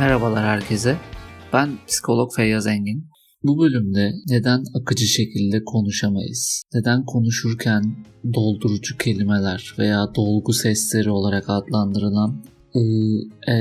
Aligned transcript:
Merhabalar 0.00 0.44
herkese. 0.44 0.96
Ben 1.52 1.70
psikolog 1.86 2.34
Feyyaz 2.36 2.66
Engin. 2.66 3.06
Bu 3.42 3.62
bölümde 3.62 4.12
neden 4.28 4.64
akıcı 4.74 5.04
şekilde 5.04 5.64
konuşamayız? 5.64 6.62
Neden 6.74 7.04
konuşurken 7.04 7.96
doldurucu 8.34 8.96
kelimeler 8.98 9.74
veya 9.78 10.06
dolgu 10.16 10.52
sesleri 10.52 11.10
olarak 11.10 11.44
adlandırılan 11.48 12.44
ı, 12.76 12.80
e 13.52 13.56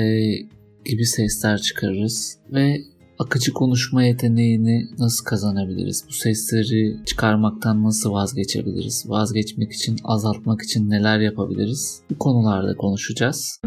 gibi 0.85 1.05
sesler 1.05 1.57
çıkarırız 1.57 2.37
ve 2.53 2.77
akıcı 3.19 3.53
konuşma 3.53 4.03
yeteneğini 4.03 4.85
nasıl 4.99 5.25
kazanabiliriz? 5.25 6.05
Bu 6.09 6.13
sesleri 6.13 7.05
çıkarmaktan 7.05 7.83
nasıl 7.83 8.11
vazgeçebiliriz? 8.11 9.05
Vazgeçmek 9.07 9.71
için, 9.71 9.97
azaltmak 10.03 10.61
için 10.61 10.89
neler 10.89 11.19
yapabiliriz? 11.19 12.01
Bu 12.11 12.17
konularda 12.17 12.75
konuşacağız. 12.75 13.59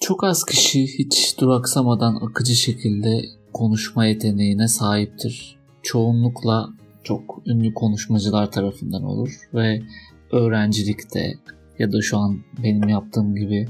Çok 0.00 0.24
az 0.24 0.44
kişi 0.44 0.98
hiç 0.98 1.38
duraksamadan 1.40 2.16
akıcı 2.16 2.54
şekilde 2.54 3.24
konuşma 3.52 4.06
yeteneğine 4.06 4.68
sahiptir. 4.68 5.58
Çoğunlukla 5.82 6.68
çok 7.04 7.42
ünlü 7.46 7.74
konuşmacılar 7.74 8.50
tarafından 8.50 9.02
olur 9.02 9.30
ve 9.54 9.82
öğrencilikte 10.32 11.34
ya 11.78 11.92
da 11.92 12.02
şu 12.02 12.18
an 12.18 12.40
benim 12.62 12.88
yaptığım 12.88 13.34
gibi 13.34 13.68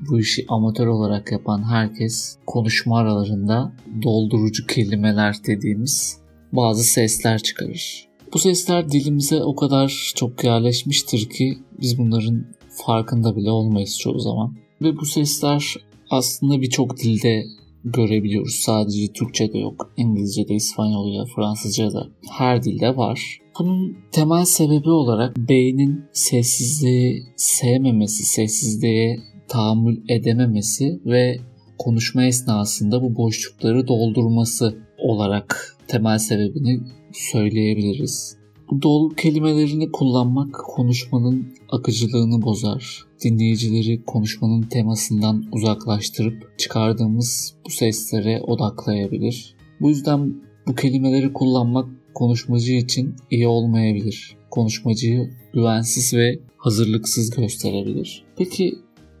bu 0.00 0.20
işi 0.20 0.44
amatör 0.48 0.86
olarak 0.86 1.32
yapan 1.32 1.70
herkes 1.70 2.36
konuşma 2.46 2.98
aralarında 2.98 3.72
doldurucu 4.02 4.66
kelimeler 4.66 5.36
dediğimiz 5.46 6.18
bazı 6.52 6.82
sesler 6.82 7.38
çıkarır. 7.38 8.08
Bu 8.34 8.38
sesler 8.38 8.90
dilimize 8.90 9.42
o 9.42 9.56
kadar 9.56 10.12
çok 10.16 10.44
yerleşmiştir 10.44 11.28
ki 11.28 11.58
biz 11.80 11.98
bunların 11.98 12.44
farkında 12.86 13.36
bile 13.36 13.50
olmayız 13.50 13.98
çoğu 13.98 14.18
zaman. 14.18 14.56
Ve 14.82 14.96
bu 14.96 15.06
sesler 15.06 15.76
aslında 16.10 16.60
birçok 16.60 16.96
dilde 16.96 17.44
görebiliyoruz. 17.84 18.54
Sadece 18.54 19.12
Türkçe'de 19.12 19.58
yok. 19.58 19.92
İngilizce'de, 19.96 20.54
İspanyolca, 20.54 21.24
Fransızca'da 21.36 22.08
her 22.30 22.62
dilde 22.62 22.96
var. 22.96 23.38
Bunun 23.58 23.96
temel 24.12 24.44
sebebi 24.44 24.90
olarak 24.90 25.36
beynin 25.36 26.04
sessizliği 26.12 27.22
sevmemesi, 27.36 28.24
sessizliğe 28.24 29.20
tahammül 29.48 30.00
edememesi 30.08 31.00
ve 31.06 31.38
konuşma 31.78 32.24
esnasında 32.24 33.02
bu 33.02 33.16
boşlukları 33.16 33.88
doldurması 33.88 34.78
olarak 34.98 35.76
temel 35.88 36.18
sebebini 36.18 36.80
söyleyebiliriz. 37.12 38.36
Bu 38.70 38.82
dolgu 38.82 39.14
kelimelerini 39.14 39.92
kullanmak 39.92 40.54
konuşmanın 40.54 41.46
akıcılığını 41.68 42.42
bozar. 42.42 43.09
Dinleyicileri 43.24 44.04
konuşmanın 44.04 44.62
temasından 44.62 45.44
uzaklaştırıp 45.52 46.58
çıkardığımız 46.58 47.54
bu 47.66 47.70
seslere 47.70 48.40
odaklayabilir. 48.40 49.54
Bu 49.80 49.88
yüzden 49.88 50.34
bu 50.66 50.74
kelimeleri 50.74 51.32
kullanmak 51.32 51.88
konuşmacı 52.14 52.72
için 52.72 53.14
iyi 53.30 53.46
olmayabilir. 53.46 54.36
Konuşmacıyı 54.50 55.30
güvensiz 55.52 56.14
ve 56.14 56.38
hazırlıksız 56.56 57.30
gösterebilir. 57.30 58.24
Peki 58.36 58.74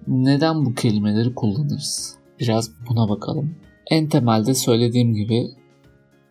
neden 0.08 0.64
bu 0.64 0.74
kelimeleri 0.74 1.34
kullanırız? 1.34 2.16
Biraz 2.40 2.70
buna 2.88 3.08
bakalım. 3.08 3.54
En 3.90 4.08
temelde 4.08 4.54
söylediğim 4.54 5.14
gibi 5.14 5.46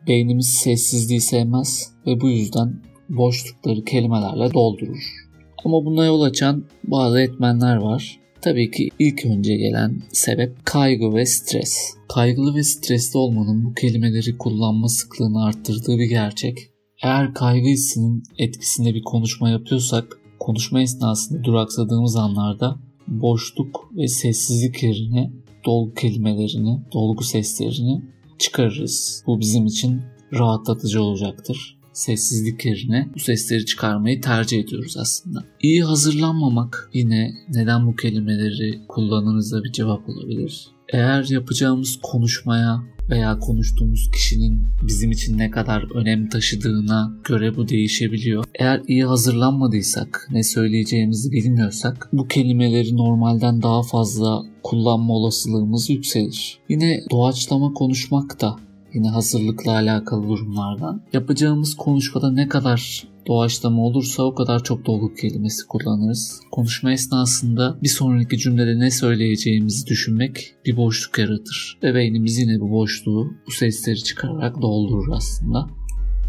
beynimiz 0.07 0.47
sessizliği 0.47 1.21
sevmez 1.21 1.93
ve 2.05 2.21
bu 2.21 2.29
yüzden 2.29 2.81
boşlukları 3.09 3.83
kelimelerle 3.83 4.53
doldurur. 4.53 5.28
Ama 5.65 5.85
buna 5.85 6.05
yol 6.05 6.21
açan 6.21 6.65
bazı 6.83 7.21
etmenler 7.21 7.75
var. 7.75 8.19
Tabii 8.41 8.71
ki 8.71 8.89
ilk 8.99 9.25
önce 9.25 9.55
gelen 9.55 10.01
sebep 10.11 10.65
kaygı 10.65 11.13
ve 11.13 11.25
stres. 11.25 11.77
Kaygılı 12.09 12.55
ve 12.55 12.63
stresli 12.63 13.17
olmanın 13.17 13.65
bu 13.65 13.73
kelimeleri 13.73 14.37
kullanma 14.37 14.87
sıklığını 14.87 15.45
arttırdığı 15.45 15.97
bir 15.97 16.09
gerçek. 16.09 16.57
Eğer 17.03 17.33
kaygı 17.33 17.67
hissinin 17.67 18.23
etkisinde 18.37 18.93
bir 18.93 19.03
konuşma 19.03 19.49
yapıyorsak, 19.49 20.19
konuşma 20.39 20.81
esnasında 20.81 21.43
duraksadığımız 21.43 22.15
anlarda 22.15 22.79
boşluk 23.07 23.89
ve 23.95 24.07
sessizlik 24.07 24.83
yerine 24.83 25.31
dolgu 25.65 25.93
kelimelerini, 25.93 26.79
dolgu 26.93 27.23
seslerini 27.23 28.01
çıkarırız. 28.39 29.23
Bu 29.27 29.39
bizim 29.39 29.65
için 29.65 30.01
rahatlatıcı 30.33 31.03
olacaktır 31.03 31.78
sessizlik 31.93 32.65
yerine 32.65 33.09
bu 33.15 33.19
sesleri 33.19 33.65
çıkarmayı 33.65 34.21
tercih 34.21 34.59
ediyoruz 34.59 34.97
aslında. 34.97 35.43
İyi 35.61 35.83
hazırlanmamak 35.83 36.89
yine 36.93 37.31
neden 37.49 37.87
bu 37.87 37.95
kelimeleri 37.95 38.81
kullanınızda 38.87 39.63
bir 39.63 39.71
cevap 39.71 40.09
olabilir. 40.09 40.67
Eğer 40.93 41.23
yapacağımız 41.29 41.99
konuşmaya 42.01 42.83
veya 43.09 43.39
konuştuğumuz 43.39 44.11
kişinin 44.11 44.61
bizim 44.87 45.11
için 45.11 45.37
ne 45.37 45.51
kadar 45.51 45.95
önem 45.95 46.29
taşıdığına 46.29 47.13
göre 47.23 47.55
bu 47.55 47.69
değişebiliyor. 47.69 48.45
Eğer 48.59 48.81
iyi 48.87 49.05
hazırlanmadıysak, 49.05 50.27
ne 50.31 50.43
söyleyeceğimizi 50.43 51.31
bilmiyorsak 51.31 52.09
bu 52.13 52.27
kelimeleri 52.27 52.97
normalden 52.97 53.61
daha 53.61 53.83
fazla 53.83 54.43
kullanma 54.63 55.13
olasılığımız 55.13 55.89
yükselir. 55.89 56.59
Yine 56.69 56.99
doğaçlama 57.11 57.73
konuşmak 57.73 58.41
da 58.41 58.55
yine 58.93 59.09
hazırlıkla 59.09 59.71
alakalı 59.71 60.29
durumlardan. 60.29 61.01
Yapacağımız 61.13 61.75
konuşmada 61.75 62.31
ne 62.31 62.47
kadar 62.47 63.07
doğaçlama 63.27 63.81
olursa 63.81 64.23
o 64.23 64.35
kadar 64.35 64.63
çok 64.63 64.85
dolgu 64.85 65.13
kelimesi 65.13 65.67
kullanırız. 65.67 66.41
Konuşma 66.51 66.91
esnasında 66.91 67.77
bir 67.83 67.89
sonraki 67.89 68.37
cümlede 68.37 68.79
ne 68.79 68.91
söyleyeceğimizi 68.91 69.87
düşünmek 69.87 70.55
bir 70.65 70.77
boşluk 70.77 71.19
yaratır. 71.19 71.79
Ve 71.83 71.95
beynimiz 71.95 72.37
yine 72.37 72.59
bu 72.59 72.71
boşluğu 72.71 73.27
bu 73.47 73.51
sesleri 73.51 74.03
çıkararak 74.03 74.61
doldurur 74.61 75.07
aslında 75.11 75.78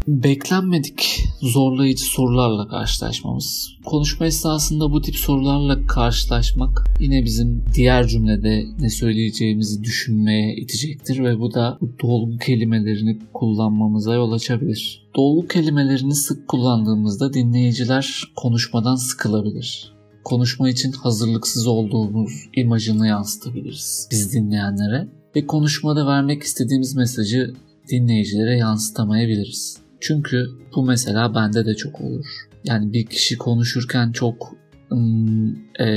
beklenmedik 0.07 1.23
zorlayıcı 1.41 2.03
sorularla 2.03 2.67
karşılaşmamız. 2.67 3.77
Konuşma 3.85 4.25
esnasında 4.25 4.91
bu 4.91 5.01
tip 5.01 5.15
sorularla 5.15 5.87
karşılaşmak 5.87 6.83
yine 6.99 7.25
bizim 7.25 7.63
diğer 7.75 8.07
cümlede 8.07 8.65
ne 8.79 8.89
söyleyeceğimizi 8.89 9.83
düşünmeye 9.83 10.55
itecektir 10.55 11.23
ve 11.23 11.39
bu 11.39 11.53
da 11.53 11.77
bu 11.81 11.89
dolgu 12.03 12.37
kelimelerini 12.37 13.19
kullanmamıza 13.33 14.13
yol 14.13 14.31
açabilir. 14.31 15.07
Dolgu 15.15 15.47
kelimelerini 15.47 16.15
sık 16.15 16.47
kullandığımızda 16.47 17.33
dinleyiciler 17.33 18.23
konuşmadan 18.35 18.95
sıkılabilir. 18.95 19.93
Konuşma 20.23 20.69
için 20.69 20.91
hazırlıksız 20.91 21.67
olduğumuz 21.67 22.31
imajını 22.55 23.07
yansıtabiliriz 23.07 24.07
biz 24.11 24.33
dinleyenlere 24.33 25.07
ve 25.35 25.47
konuşmada 25.47 26.07
vermek 26.07 26.43
istediğimiz 26.43 26.95
mesajı 26.95 27.53
dinleyicilere 27.89 28.57
yansıtamayabiliriz. 28.57 29.80
Çünkü 30.01 30.45
bu 30.75 30.85
mesela 30.85 31.35
bende 31.35 31.65
de 31.65 31.75
çok 31.75 32.01
olur. 32.01 32.25
Yani 32.65 32.93
bir 32.93 33.05
kişi 33.05 33.37
konuşurken 33.37 34.11
çok 34.11 34.55
ım, 34.91 35.49
e, 35.79 35.87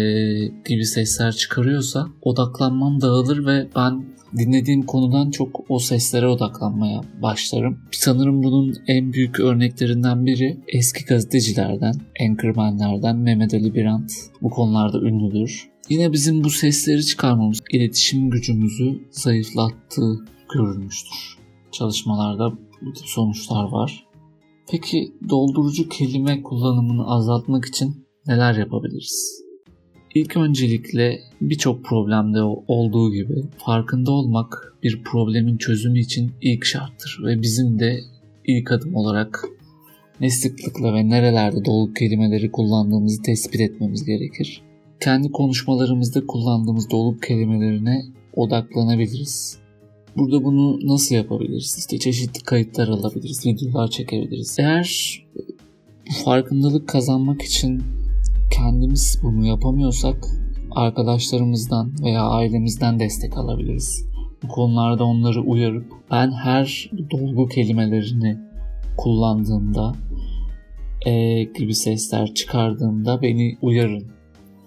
gibi 0.68 0.84
sesler 0.84 1.32
çıkarıyorsa 1.32 2.08
odaklanmam 2.22 3.00
dağılır 3.00 3.46
ve 3.46 3.66
ben 3.76 4.04
dinlediğim 4.36 4.82
konudan 4.82 5.30
çok 5.30 5.64
o 5.68 5.78
seslere 5.78 6.26
odaklanmaya 6.26 7.00
başlarım. 7.22 7.78
Sanırım 7.90 8.42
bunun 8.42 8.76
en 8.86 9.12
büyük 9.12 9.40
örneklerinden 9.40 10.26
biri 10.26 10.56
eski 10.68 11.04
gazetecilerden, 11.04 11.94
anchormanlerden 12.20 13.16
Mehmet 13.16 13.54
Ali 13.54 13.74
Birant 13.74 14.12
bu 14.42 14.50
konularda 14.50 15.00
ünlüdür. 15.00 15.68
Yine 15.88 16.12
bizim 16.12 16.44
bu 16.44 16.50
sesleri 16.50 17.06
çıkarmamız 17.06 17.60
iletişim 17.70 18.30
gücümüzü 18.30 19.00
zayıflattığı 19.10 20.24
görülmüştür. 20.54 21.36
Çalışmalarda 21.72 22.52
bu 22.86 22.92
tip 22.92 23.06
sonuçlar 23.06 23.64
var. 23.64 24.06
Peki 24.70 25.12
doldurucu 25.28 25.88
kelime 25.88 26.42
kullanımını 26.42 27.06
azaltmak 27.06 27.64
için 27.64 28.06
neler 28.26 28.54
yapabiliriz? 28.54 29.44
İlk 30.14 30.36
öncelikle 30.36 31.20
birçok 31.40 31.84
problemde 31.84 32.42
olduğu 32.68 33.12
gibi 33.12 33.42
farkında 33.58 34.10
olmak 34.10 34.74
bir 34.82 35.02
problemin 35.02 35.56
çözümü 35.56 35.98
için 35.98 36.32
ilk 36.42 36.64
şarttır 36.64 37.20
ve 37.24 37.42
bizim 37.42 37.78
de 37.78 38.00
ilk 38.44 38.72
adım 38.72 38.94
olarak 38.94 39.44
ne 40.20 40.30
sıklıkla 40.30 40.94
ve 40.94 41.08
nerelerde 41.08 41.64
dolgu 41.64 41.94
kelimeleri 41.94 42.50
kullandığımızı 42.50 43.22
tespit 43.22 43.60
etmemiz 43.60 44.04
gerekir. 44.04 44.62
Kendi 45.00 45.32
konuşmalarımızda 45.32 46.26
kullandığımız 46.26 46.90
dolgu 46.90 47.20
kelimelerine 47.20 48.04
odaklanabiliriz. 48.36 49.63
Burada 50.16 50.44
bunu 50.44 50.78
nasıl 50.82 51.14
yapabiliriz? 51.14 51.76
İşte 51.78 51.98
çeşitli 51.98 52.40
kayıtlar 52.40 52.88
alabiliriz, 52.88 53.46
videolar 53.46 53.88
çekebiliriz. 53.88 54.56
Eğer 54.58 55.18
farkındalık 56.24 56.88
kazanmak 56.88 57.42
için 57.42 57.82
kendimiz 58.50 59.20
bunu 59.22 59.46
yapamıyorsak 59.46 60.26
arkadaşlarımızdan 60.70 61.92
veya 62.02 62.22
ailemizden 62.22 63.00
destek 63.00 63.36
alabiliriz. 63.36 64.06
Bu 64.42 64.48
konularda 64.48 65.04
onları 65.04 65.42
uyarıp 65.42 65.86
ben 66.10 66.32
her 66.32 66.90
dolgu 67.10 67.46
kelimelerini 67.46 68.38
kullandığımda 68.96 69.92
e 71.06 71.44
gibi 71.44 71.74
sesler 71.74 72.34
çıkardığımda 72.34 73.22
beni 73.22 73.58
uyarın 73.62 74.04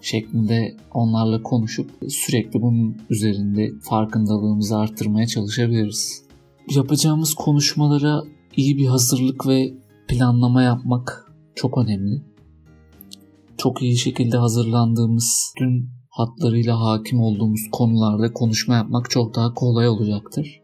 şeklinde 0.02 0.78
onlarla 0.94 1.44
konuşup 1.44 1.92
sürekli 2.10 2.62
bunun 2.62 2.98
üzerinde 3.10 3.72
farkındalığımızı 3.82 4.78
arttırmaya 4.78 5.28
çalışabiliriz. 5.28 6.24
Yapacağımız 6.76 7.34
konuşmalara 7.34 8.24
iyi 8.56 8.78
bir 8.78 8.86
hazırlık 8.86 9.48
ve 9.48 9.74
planlama 10.08 10.64
yapmak 10.64 11.32
çok 11.56 11.78
önemli. 11.78 12.22
Çok 13.58 13.82
iyi 13.82 13.98
şekilde 13.98 14.38
hazırlandığımız, 14.38 15.54
dün 15.60 15.90
hatlarıyla 16.10 16.80
hakim 16.80 17.22
olduğumuz 17.22 17.62
konularda 17.72 18.34
konuşma 18.34 18.76
yapmak 18.76 19.10
çok 19.10 19.36
daha 19.36 19.54
kolay 19.54 19.90
olacaktır. 19.90 20.62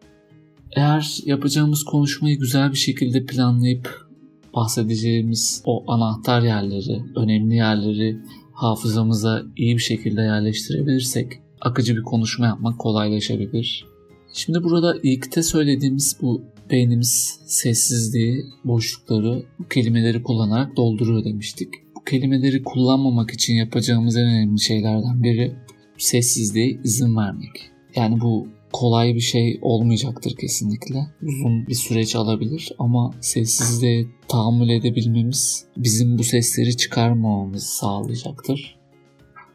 Eğer 0.75 1.17
yapacağımız 1.25 1.83
konuşmayı 1.83 2.39
güzel 2.39 2.71
bir 2.71 2.77
şekilde 2.77 3.25
planlayıp 3.25 4.09
bahsedeceğimiz 4.55 5.61
o 5.65 5.91
anahtar 5.91 6.41
yerleri, 6.41 7.03
önemli 7.15 7.55
yerleri 7.55 8.19
hafızamıza 8.63 9.43
iyi 9.57 9.75
bir 9.75 9.81
şekilde 9.81 10.21
yerleştirebilirsek 10.21 11.39
akıcı 11.61 11.95
bir 11.95 12.03
konuşma 12.03 12.45
yapmak 12.45 12.79
kolaylaşabilir. 12.79 13.85
Şimdi 14.33 14.63
burada 14.63 14.95
ilkte 15.03 15.43
söylediğimiz 15.43 16.17
bu 16.21 16.41
beynimiz 16.71 17.39
sessizliği, 17.45 18.43
boşlukları, 18.65 19.43
bu 19.59 19.67
kelimeleri 19.67 20.23
kullanarak 20.23 20.77
dolduruyor 20.77 21.23
demiştik. 21.23 21.67
Bu 21.95 22.03
kelimeleri 22.03 22.63
kullanmamak 22.63 23.31
için 23.31 23.53
yapacağımız 23.53 24.17
en 24.17 24.23
önemli 24.23 24.59
şeylerden 24.59 25.23
biri 25.23 25.55
sessizliğe 25.97 26.79
izin 26.83 27.17
vermek. 27.17 27.71
Yani 27.95 28.21
bu 28.21 28.47
kolay 28.73 29.15
bir 29.15 29.19
şey 29.19 29.59
olmayacaktır 29.61 30.35
kesinlikle. 30.35 31.07
Uzun 31.23 31.67
bir 31.67 31.73
süreç 31.73 32.15
alabilir 32.15 32.71
ama 32.79 33.13
sessizliğe 33.21 34.05
tahammül 34.27 34.69
edebilmemiz 34.69 35.65
bizim 35.77 36.17
bu 36.17 36.23
sesleri 36.23 36.77
çıkarmamamızı 36.77 37.75
sağlayacaktır. 37.75 38.75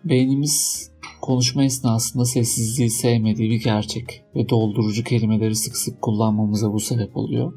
Beynimiz 0.04 0.88
konuşma 1.20 1.64
esnasında 1.64 2.24
sessizliği 2.24 2.90
sevmediği 2.90 3.50
bir 3.50 3.64
gerçek 3.64 4.22
ve 4.36 4.48
doldurucu 4.48 5.04
kelimeleri 5.04 5.54
sık 5.54 5.76
sık 5.76 6.02
kullanmamıza 6.02 6.72
bu 6.72 6.80
sebep 6.80 7.16
oluyor. 7.16 7.52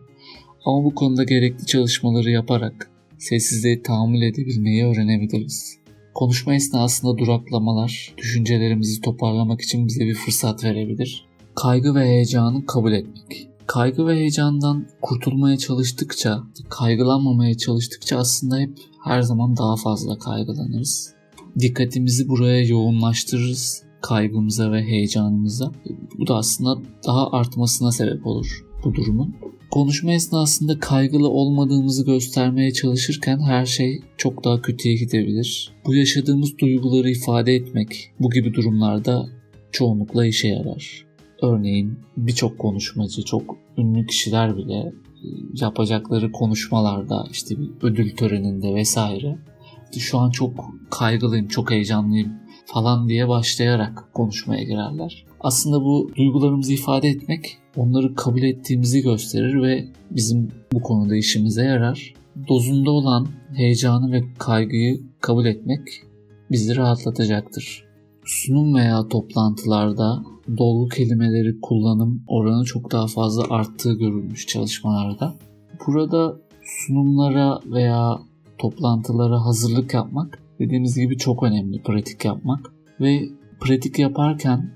Ama 0.66 0.84
bu 0.84 0.96
konuda 0.96 1.24
gerekli 1.24 1.66
çalışmaları 1.66 2.30
yaparak 2.30 2.92
sessizliğe 3.18 3.82
tahammül 3.82 4.22
edebilmeyi 4.22 4.86
öğrenebiliriz. 4.86 5.78
Konuşma 6.14 6.56
esnasında 6.56 7.18
duraklamalar 7.18 8.14
düşüncelerimizi 8.18 9.02
toparlamak 9.02 9.62
için 9.62 9.88
bize 9.88 10.06
bir 10.06 10.16
fırsat 10.16 10.64
verebilir 10.64 11.31
kaygı 11.56 11.96
ve 11.96 12.06
heyecanı 12.06 12.66
kabul 12.66 12.92
etmek. 12.92 13.48
Kaygı 13.68 14.08
ve 14.08 14.16
heyecandan 14.16 14.88
kurtulmaya 15.02 15.58
çalıştıkça, 15.58 16.44
kaygılanmamaya 16.70 17.58
çalıştıkça 17.58 18.18
aslında 18.18 18.60
hep 18.60 18.78
her 19.04 19.22
zaman 19.22 19.58
daha 19.58 19.76
fazla 19.76 20.18
kaygılanırız. 20.18 21.14
Dikkatimizi 21.60 22.30
buraya 22.30 22.66
yoğunlaştırırız 22.66 23.84
kaygımıza 24.02 24.72
ve 24.72 24.84
heyecanımıza. 24.84 25.72
Bu 26.20 26.28
da 26.28 26.36
aslında 26.36 26.82
daha 27.08 27.32
artmasına 27.32 27.92
sebep 27.92 28.28
olur 28.28 28.66
bu 28.86 28.96
durumun. 28.96 29.36
Konuşma 29.72 30.12
esnasında 30.12 30.80
kaygılı 30.80 31.30
olmadığımızı 31.30 32.06
göstermeye 32.06 32.74
çalışırken 32.74 33.40
her 33.40 33.66
şey 33.66 34.02
çok 34.18 34.44
daha 34.44 34.62
kötüye 34.62 34.96
gidebilir. 34.96 35.72
Bu 35.86 35.96
yaşadığımız 35.96 36.58
duyguları 36.58 37.10
ifade 37.10 37.56
etmek 37.56 38.12
bu 38.20 38.30
gibi 38.30 38.54
durumlarda 38.54 39.30
çoğunlukla 39.72 40.26
işe 40.26 40.48
yarar. 40.48 41.06
Örneğin 41.42 42.00
birçok 42.18 42.60
konuşmacı, 42.60 43.26
çok 43.26 43.58
ünlü 43.78 44.06
kişiler 44.06 44.58
bile 44.58 44.78
e, 44.78 45.28
yapacakları 45.54 46.32
konuşmalarda 46.32 47.28
işte 47.32 47.56
bir 47.60 47.70
ödül 47.82 48.16
töreninde 48.16 48.76
vesaire 48.76 49.38
şu 50.00 50.18
an 50.18 50.30
çok 50.30 50.72
kaygılıyım, 50.90 51.48
çok 51.48 51.72
heyecanlıyım 51.72 52.34
falan 52.66 53.10
diye 53.10 53.28
başlayarak 53.28 54.14
konuşmaya 54.14 54.64
girerler. 54.64 55.26
Aslında 55.40 55.82
bu 55.82 56.12
duygularımızı 56.16 56.74
ifade 56.74 57.10
etmek 57.10 57.58
onları 57.76 58.16
kabul 58.16 58.42
ettiğimizi 58.42 59.02
gösterir 59.02 59.62
ve 59.62 59.88
bizim 60.12 60.52
bu 60.74 60.82
konuda 60.82 61.16
işimize 61.16 61.64
yarar. 61.64 62.14
Dozunda 62.48 62.92
olan 62.92 63.28
heyecanı 63.54 64.12
ve 64.12 64.24
kaygıyı 64.38 65.02
kabul 65.22 65.46
etmek 65.46 65.82
bizi 66.52 66.76
rahatlatacaktır. 66.76 67.91
Sunum 68.26 68.76
veya 68.76 69.08
toplantılarda 69.08 70.24
dolgu 70.58 70.90
kelimeleri 70.90 71.62
kullanım 71.62 72.24
oranı 72.28 72.64
çok 72.64 72.92
daha 72.92 73.08
fazla 73.08 73.44
arttığı 73.50 73.94
görülmüş 73.94 74.48
çalışmalarda. 74.48 75.36
Burada 75.88 76.38
sunumlara 76.64 77.60
veya 77.66 78.20
toplantılara 78.58 79.46
hazırlık 79.46 79.94
yapmak 79.94 80.40
dediğimiz 80.60 80.96
gibi 80.96 81.18
çok 81.18 81.44
önemli 81.44 81.82
pratik 81.82 82.26
yapmak 82.26 82.74
ve 83.00 83.30
pratik 83.60 84.00
yaparken 84.00 84.72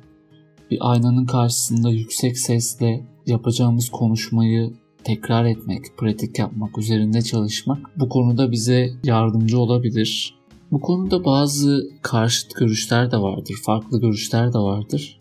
bir 0.71 0.77
aynanın 0.81 1.25
karşısında 1.25 1.89
yüksek 1.89 2.37
sesle 2.37 3.03
yapacağımız 3.25 3.89
konuşmayı 3.89 4.73
tekrar 5.03 5.45
etmek, 5.45 5.97
pratik 5.97 6.39
yapmak, 6.39 6.77
üzerinde 6.77 7.21
çalışmak 7.21 7.99
bu 7.99 8.09
konuda 8.09 8.51
bize 8.51 8.89
yardımcı 9.03 9.59
olabilir. 9.59 10.35
Bu 10.71 10.79
konuda 10.81 11.25
bazı 11.25 11.89
karşıt 12.01 12.55
görüşler 12.55 13.11
de 13.11 13.17
vardır, 13.17 13.55
farklı 13.65 14.01
görüşler 14.01 14.53
de 14.53 14.57
vardır. 14.57 15.19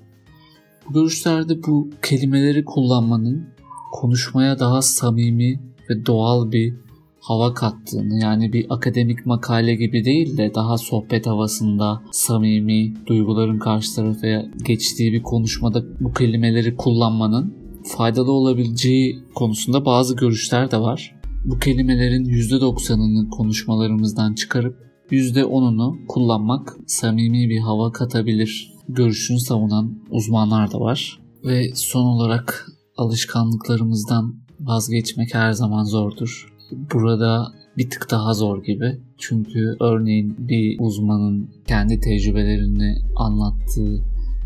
Bu 0.88 0.92
görüşlerde 0.92 1.62
bu 1.62 1.90
kelimeleri 2.02 2.64
kullanmanın 2.64 3.46
konuşmaya 3.92 4.58
daha 4.58 4.82
samimi 4.82 5.60
ve 5.90 6.06
doğal 6.06 6.52
bir 6.52 6.74
hava 7.20 7.54
kattığını 7.54 8.22
yani 8.22 8.52
bir 8.52 8.66
akademik 8.70 9.26
makale 9.26 9.74
gibi 9.74 10.04
değil 10.04 10.36
de 10.36 10.54
daha 10.54 10.78
sohbet 10.78 11.26
havasında 11.26 12.02
samimi 12.12 12.94
duyguların 13.06 13.58
karşı 13.58 13.94
tarafa 13.94 14.26
geçtiği 14.64 15.12
bir 15.12 15.22
konuşmada 15.22 15.84
bu 16.00 16.12
kelimeleri 16.12 16.76
kullanmanın 16.76 17.54
faydalı 17.84 18.32
olabileceği 18.32 19.24
konusunda 19.34 19.84
bazı 19.84 20.16
görüşler 20.16 20.70
de 20.70 20.80
var. 20.80 21.14
Bu 21.44 21.58
kelimelerin 21.58 22.24
%90'ını 22.24 23.30
konuşmalarımızdan 23.30 24.34
çıkarıp 24.34 24.93
%10'unu 25.10 26.06
kullanmak 26.06 26.76
samimi 26.86 27.48
bir 27.48 27.58
hava 27.58 27.92
katabilir 27.92 28.72
görüşünü 28.88 29.40
savunan 29.40 29.98
uzmanlar 30.10 30.72
da 30.72 30.80
var. 30.80 31.20
Ve 31.44 31.74
son 31.74 32.04
olarak 32.04 32.66
alışkanlıklarımızdan 32.96 34.34
vazgeçmek 34.60 35.34
her 35.34 35.52
zaman 35.52 35.84
zordur. 35.84 36.54
Burada 36.92 37.52
bir 37.76 37.90
tık 37.90 38.10
daha 38.10 38.34
zor 38.34 38.64
gibi. 38.64 39.00
Çünkü 39.18 39.76
örneğin 39.80 40.36
bir 40.38 40.76
uzmanın 40.80 41.50
kendi 41.66 42.00
tecrübelerini 42.00 42.96
anlattığı 43.16 44.04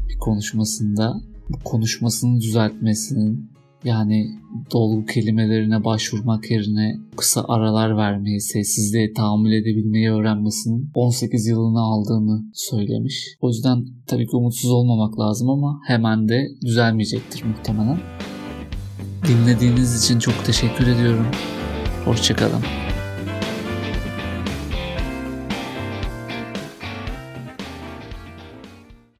bir 0.08 0.18
konuşmasında 0.18 1.20
bu 1.48 1.58
konuşmasını 1.64 2.40
düzeltmesinin 2.40 3.50
yani 3.84 4.30
dolgu 4.72 5.06
kelimelerine 5.06 5.84
başvurmak 5.84 6.50
yerine 6.50 6.96
kısa 7.16 7.44
aralar 7.48 7.96
vermeyi, 7.96 8.40
sessizliğe 8.40 9.12
tahammül 9.12 9.52
edebilmeyi 9.52 10.10
öğrenmesinin 10.10 10.90
18 10.94 11.46
yılını 11.46 11.80
aldığını 11.80 12.44
söylemiş. 12.54 13.36
O 13.40 13.48
yüzden 13.48 13.84
tabii 14.06 14.26
ki 14.26 14.36
umutsuz 14.36 14.70
olmamak 14.70 15.20
lazım 15.20 15.50
ama 15.50 15.80
hemen 15.86 16.28
de 16.28 16.48
düzelmeyecektir 16.66 17.44
muhtemelen. 17.44 17.98
Dinlediğiniz 19.28 20.04
için 20.04 20.18
çok 20.18 20.44
teşekkür 20.44 20.86
ediyorum. 20.86 21.26
Hoşçakalın. 22.04 22.87